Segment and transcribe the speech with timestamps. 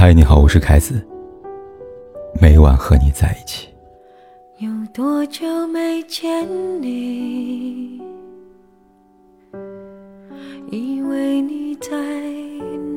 [0.00, 0.98] 嗨，你好，我是凯子。
[2.40, 3.68] 每晚和你在一起。
[4.56, 6.48] 有多久没见
[6.80, 8.00] 你？
[10.70, 11.90] 以为你在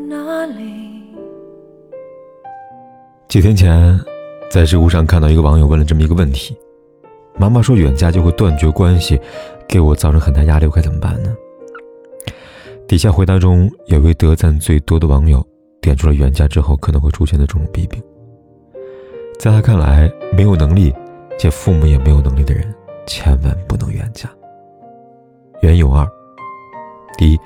[0.08, 1.04] 哪里？
[3.28, 4.00] 几天前，
[4.50, 6.56] 在知乎上看到一个网友问了这么一个问题：
[7.38, 9.20] 妈妈说远嫁就会断绝关系，
[9.68, 11.36] 给我造成很大压力，我该怎么办呢？
[12.88, 15.46] 底下回答中有位得赞最多的网友。
[15.84, 18.02] 点出了远嫁之后可能会出现的种种弊病。
[19.38, 20.94] 在他看来，没有能力
[21.38, 22.74] 且父母也没有能力的人，
[23.06, 24.30] 千万不能远嫁。
[25.62, 26.08] 原因有二：
[27.18, 27.40] 第一，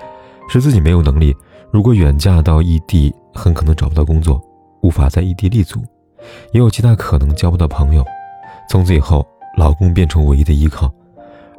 [0.48, 1.36] 是自己没有能力，
[1.72, 4.40] 如果远嫁到异地，很可能找不到工作，
[4.82, 5.80] 无法在异地立足，
[6.52, 8.06] 也有极大可能交不到朋友，
[8.70, 9.26] 从此以后，
[9.58, 10.94] 老公变成唯一的依靠。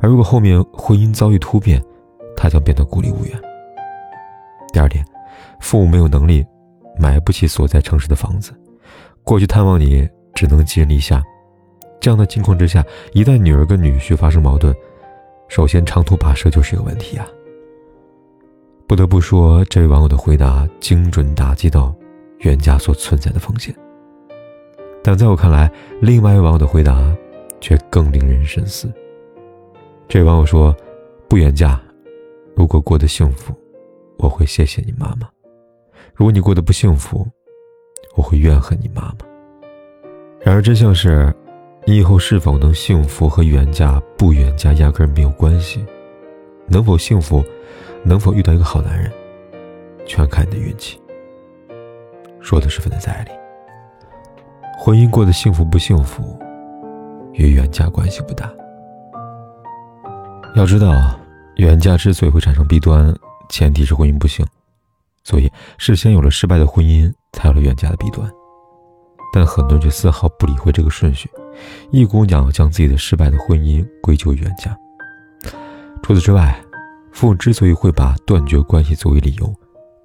[0.00, 1.82] 而如果后面婚姻遭遇突变，
[2.36, 3.36] 她将变得孤立无援。
[4.72, 5.04] 第二点，
[5.58, 6.46] 父母没有能力。
[6.98, 8.52] 买不起所在城市的房子，
[9.22, 11.22] 过去探望你只能寄人篱下。
[12.00, 14.74] 这样的境况之下，一旦女儿跟女婿发生矛盾，
[15.48, 17.26] 首先长途跋涉就是个问题啊。
[18.86, 21.94] 不得不说，这位网友的回答精准打击到
[22.38, 23.74] 远嫁所存在的风险。
[25.02, 27.14] 但在我看来，另外一位网友的回答
[27.60, 28.92] 却更令人深思。
[30.08, 30.74] 这位网友说
[31.28, 31.80] ：“不远嫁，
[32.56, 33.54] 如果过得幸福，
[34.18, 35.28] 我会谢谢你妈妈。”
[36.18, 37.24] 如果你过得不幸福，
[38.16, 39.18] 我会怨恨你妈妈。
[40.40, 41.32] 然而真相是，
[41.86, 45.86] 你以后是否能幸福和远嫁不远嫁压根没有关系。
[46.66, 47.40] 能否幸福，
[48.02, 49.08] 能否遇到一个好男人，
[50.06, 51.00] 全看你的运气。
[52.40, 53.30] 说的十分的在理。
[54.76, 56.36] 婚姻过得幸福不幸福，
[57.34, 58.52] 与远嫁关系不大。
[60.56, 61.16] 要知道，
[61.58, 63.14] 远嫁之所以会产生弊端，
[63.50, 64.44] 前提是婚姻不幸。
[65.28, 68.26] 所以，事先有了失败的婚姻，才有了远嫁的弊端。
[69.30, 71.28] 但很多人却丝毫不理会这个顺序，
[71.90, 74.74] 一股脑将自己的失败的婚姻归咎于远嫁。
[76.02, 76.58] 除此之外，
[77.12, 79.54] 父母之所以会把断绝关系作为理由，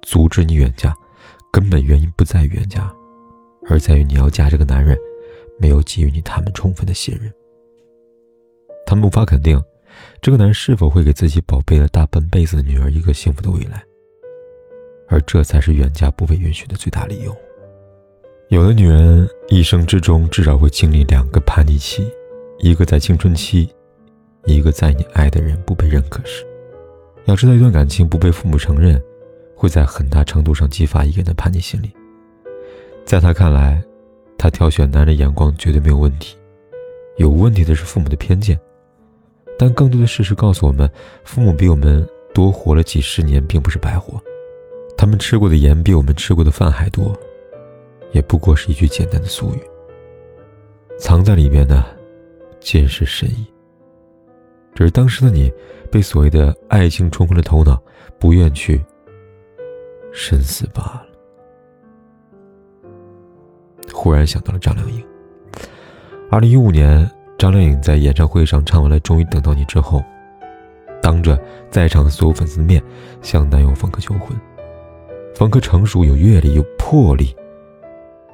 [0.02, 0.94] 阻止你远嫁，
[1.50, 2.92] 根本原因不在于远嫁，
[3.70, 4.94] 而在于你要嫁这个男人，
[5.58, 7.32] 没有给予你他们充分的信任。
[8.84, 9.58] 他们无法肯定，
[10.20, 13.82] 这个男人是否会给自己宝贝了大半辈子的女儿一个幸福的未来。
[15.08, 17.34] 而这才是远嫁不被允许的最大理由。
[18.48, 22.06] 有的女人一生之中至少会经历两个叛逆期，
[22.58, 23.68] 一个在青春期，
[24.44, 26.44] 一个在你爱的人不被认可时。
[27.24, 29.02] 要知道，一段感情不被父母承认，
[29.56, 31.90] 会在很大程度上激发一个人的叛逆心理。
[33.04, 33.82] 在他看来，
[34.36, 36.36] 他挑选男人眼光绝对没有问题，
[37.16, 38.60] 有问题的是父母的偏见。
[39.58, 40.88] 但更多的事实告诉我们，
[41.24, 44.22] 父母比我们多活了几十年，并不是白活。
[44.96, 47.14] 他们吃过的盐比我们吃过的饭还多，
[48.12, 49.60] 也不过是一句简单的俗语。
[50.98, 51.84] 藏在里面的，
[52.60, 53.44] 尽是深意。
[54.74, 55.52] 只是当时的你，
[55.90, 57.80] 被所谓的爱情冲昏了头脑，
[58.18, 58.82] 不愿去
[60.12, 61.06] 深思罢了。
[63.92, 65.04] 忽然想到了张靓颖。
[66.30, 70.02] 二零一五年，张靓颖在演唱会上唱完了《终于等到你》之后，
[71.02, 71.38] 当着
[71.70, 72.82] 在场所有粉丝的面，
[73.22, 74.36] 向男友冯轲求婚。
[75.34, 77.34] 冯轲成熟有阅历有魄力，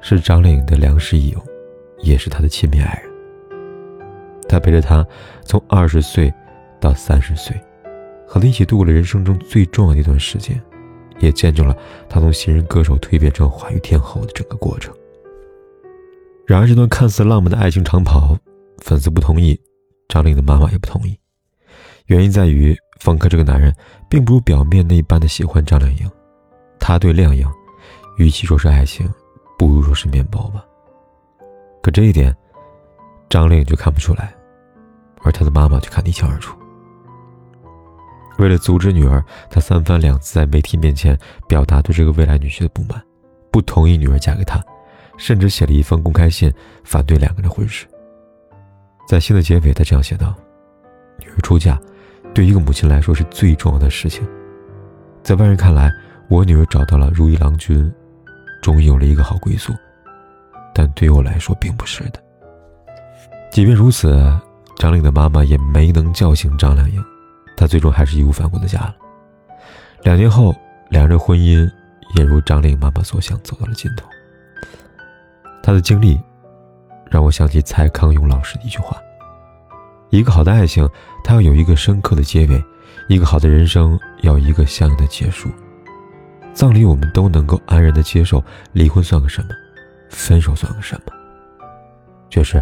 [0.01, 1.43] 是张靓颖的良师益友，
[2.03, 3.11] 也是她的亲密爱人。
[4.47, 5.05] 他陪着她
[5.43, 6.31] 从二十岁
[6.79, 7.59] 到三十岁，
[8.27, 10.61] 和她一起度过了人生中最重要的一段时间，
[11.19, 11.75] 也见证了
[12.07, 14.93] 她从新人歌手蜕变成华语天后的整个过程。
[16.45, 18.37] 然而，这段看似浪漫的爱情长跑，
[18.77, 19.59] 粉丝不同意，
[20.07, 21.17] 张靓颖的妈妈也不同意。
[22.05, 23.73] 原因在于，冯轲这个男人
[24.07, 26.07] 并不如表面那般的喜欢张靓颖。
[26.81, 27.47] 他对靓颖，
[28.17, 29.07] 与其说是爱情，
[29.55, 30.65] 不如说是面包吧。
[31.83, 32.35] 可这一点，
[33.29, 34.33] 张靓颖就看不出来，
[35.21, 36.57] 而他的妈妈却看得一清二楚。
[38.39, 41.15] 为了阻止女儿，他三番两次在媒体面前
[41.47, 42.99] 表达对这个未来女婿的不满，
[43.51, 44.59] 不同意女儿嫁给他，
[45.17, 46.51] 甚至写了一封公开信
[46.83, 47.85] 反对两个人的婚事。
[49.07, 50.33] 在信的结尾，他这样写道
[51.21, 51.79] ：“女儿出嫁，
[52.33, 54.27] 对一个母亲来说是最重要的事情，
[55.21, 55.93] 在外人看来。”
[56.31, 57.93] 我女儿找到了如意郎君，
[58.61, 59.73] 终于有了一个好归宿，
[60.73, 62.23] 但对我来说并不是的。
[63.51, 64.17] 即便如此，
[64.77, 67.03] 张玲的妈妈也没能叫醒张靓颖，
[67.57, 68.95] 她最终还是义无反顾的嫁了。
[70.03, 70.55] 两年后，
[70.89, 71.69] 两人婚姻
[72.15, 74.07] 也如张玲妈妈所想，走到了尽头。
[75.61, 76.17] 她的经历
[77.09, 78.95] 让我想起蔡康永老师的一句话
[80.11, 80.89] ：“一个好的爱情，
[81.25, 82.57] 它要有一个深刻的结尾；
[83.09, 85.49] 一个好的人生，要一个相应的结束。”
[86.53, 88.43] 葬礼我们都能够安然的接受，
[88.73, 89.49] 离婚算个什么，
[90.09, 91.13] 分手算个什么？
[92.29, 92.61] 却是，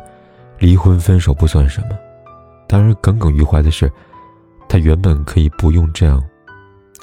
[0.57, 1.97] 离婚分手不算什么，
[2.68, 3.91] 当然耿耿于怀的是，
[4.68, 6.24] 他原本可以不用这样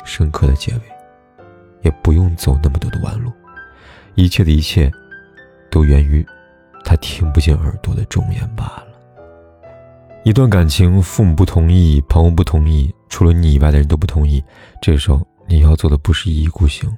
[0.05, 0.81] 深刻的结尾，
[1.83, 3.33] 也不用走那么多的弯路，
[4.15, 4.91] 一切的一切，
[5.71, 6.25] 都源于
[6.85, 8.87] 他听不见耳朵的忠言罢了。
[10.25, 14.43] 一段感情，父母不同意，朋友不同意，除了你以外的人都不同意，
[14.81, 15.21] 这时候。
[15.49, 16.97] 你要做的不是一意孤行，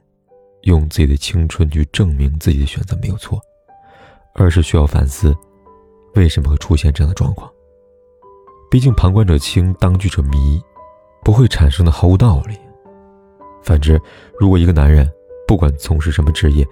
[0.62, 3.40] 用自己的青春去证明自己的选择没有错，
[4.34, 5.36] 而是需要反思，
[6.14, 7.50] 为什么会出现这样的状况。
[8.70, 10.60] 毕竟旁观者清，当局者迷，
[11.24, 12.56] 不会产生的毫无道理。
[13.62, 14.00] 反之，
[14.38, 15.10] 如果一个男人
[15.46, 16.66] 不管从事什么职业，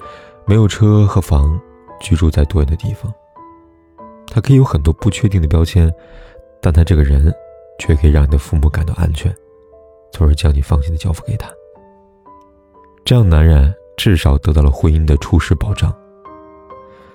[0.46, 1.60] 没有车和房，
[2.00, 3.12] 居住在多远的地方，
[4.26, 5.92] 他可以有很多不确定的标签，
[6.60, 7.34] 但他这个人
[7.78, 9.34] 却可以让你的父母感到安全，
[10.12, 11.50] 从而将你放心的交付给他。
[13.06, 15.96] 这样，男人至少得到了婚姻的初始保障。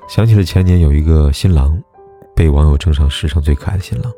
[0.08, 1.78] 想起了前年有一个新郎，
[2.34, 4.10] 被网友称上史上最可爱的新郎。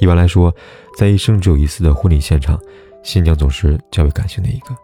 [0.00, 0.54] 一般来说，
[0.94, 2.60] 在一生只有一次的婚礼现场，
[3.02, 4.76] 新娘总是较为感性的一个。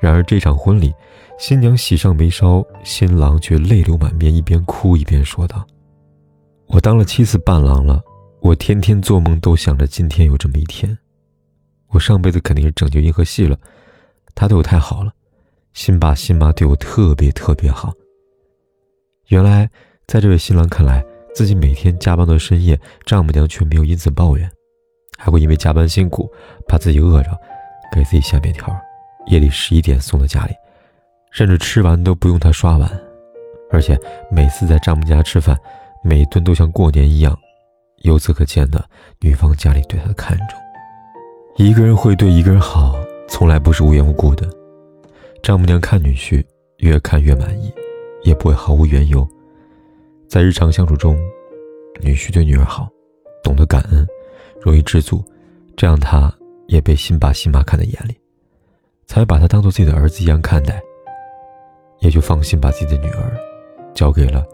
[0.00, 0.94] 然而这场婚礼，
[1.40, 5.66] 新娘喜上眉梢，新郎却泪流满面，一边哭一边说道
[6.70, 8.00] ：“我当了七次伴郎了，
[8.42, 10.96] 我天天做梦都想着今天有这么一天。
[11.88, 13.58] 我上辈子肯定是拯救银河系了。”
[14.36, 15.10] 他对我太好了，
[15.72, 17.92] 新爸新妈对我特别特别好。
[19.28, 19.68] 原来，
[20.06, 21.02] 在这位新郎看来，
[21.34, 24.48] 自己每天加班到深夜，丈母娘却没有因此抱怨，
[25.16, 26.30] 还会因为加班辛苦，
[26.68, 27.30] 怕自己饿着，
[27.90, 28.68] 给自己下面条，
[29.28, 30.52] 夜里十一点送到家里，
[31.32, 32.88] 甚至吃完都不用他刷碗。
[33.70, 33.98] 而且
[34.30, 35.58] 每次在丈母家吃饭，
[36.04, 37.34] 每顿都像过年一样。
[38.02, 38.84] 由此可见的，
[39.20, 40.60] 女方家里对他的看重。
[41.56, 42.94] 一个人会对一个人好。
[43.28, 44.48] 从来不是无缘无故的，
[45.42, 46.42] 丈母娘看女婿
[46.78, 47.72] 越看越满意，
[48.22, 49.26] 也不会毫无缘由。
[50.28, 51.18] 在日常相处中，
[52.00, 52.88] 女婿对女儿好，
[53.42, 54.06] 懂得感恩，
[54.60, 55.22] 容易知足，
[55.76, 56.32] 这样他
[56.66, 58.16] 也被新爸新妈看在眼里，
[59.06, 60.80] 才把他当做自己的儿子一样看待，
[62.00, 63.36] 也就放心把自己的女儿
[63.94, 64.44] 交给了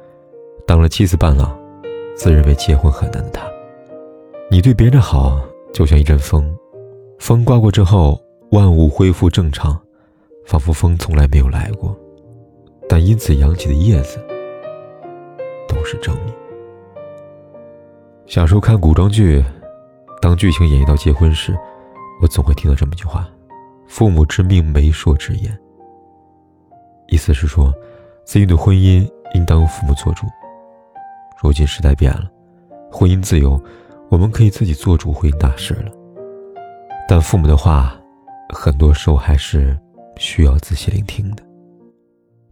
[0.67, 1.59] 当了妻子伴郎，
[2.17, 3.51] 自认为结婚很难的他。
[4.51, 5.41] 你对别人好，
[5.73, 6.55] 就像一阵风，
[7.19, 8.22] 风刮过之后。
[8.53, 9.81] 万物恢复正常，
[10.45, 11.99] 仿佛风从来没有来过，
[12.87, 14.19] 但因此扬起的叶子
[15.67, 16.35] 都是证明。
[18.27, 19.43] 小时候看古装剧，
[20.21, 21.57] 当剧情演绎到结婚时，
[22.21, 23.27] 我总会听到这么一句话
[23.89, 25.59] ：“父母之命，媒妁之言。”
[27.09, 27.73] 意思是说，
[28.27, 30.27] 子女的婚姻应当由父母做主。
[31.43, 32.31] 如今时代变了，
[32.91, 33.59] 婚姻自由，
[34.11, 35.91] 我们可以自己做主婚姻大事了。
[37.09, 37.99] 但父母的话。
[38.53, 39.77] 很多时候还是
[40.17, 41.43] 需要仔细聆听的，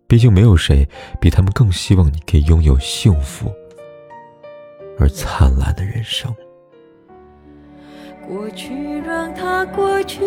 [0.09, 0.89] 毕竟没有谁
[1.21, 3.53] 比他们更希望你可以拥有幸福
[4.99, 6.35] 而灿烂的人生。
[8.27, 10.25] 过去让它过去，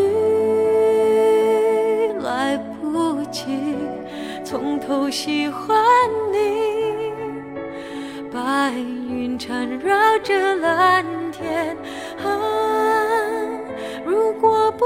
[2.20, 3.76] 来不及
[4.46, 5.76] 从头喜欢
[6.32, 6.38] 你。
[8.32, 11.76] 白云缠绕着蓝天。
[12.24, 12.30] 啊。
[14.06, 14.86] 如果不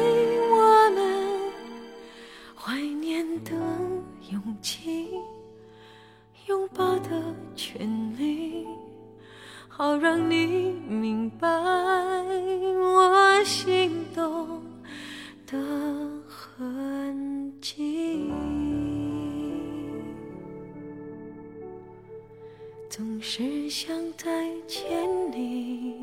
[23.01, 24.29] 总是想再
[24.67, 24.85] 见
[25.31, 25.95] 你。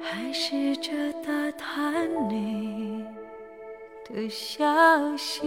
[0.00, 3.04] 还试着打探你
[4.08, 4.64] 的消
[5.16, 5.42] 息，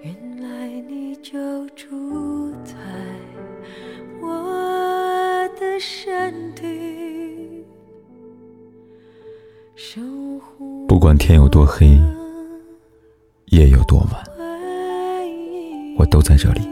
[0.00, 2.74] 原来你就住在
[4.22, 7.66] 我的身体，
[9.76, 10.00] 守
[10.38, 12.00] 护不管天有多黑，
[13.48, 14.24] 夜有多晚，
[15.98, 16.62] 我都在这里，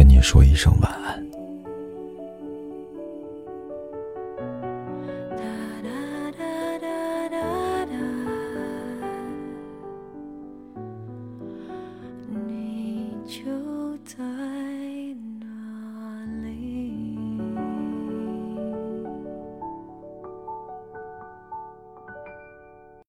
[0.00, 1.29] 跟你说一声晚安。